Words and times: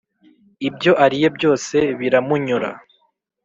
ibyo 0.67 0.91
ariye 1.05 1.27
byose 1.37 1.77
biramunyura. 1.99 2.69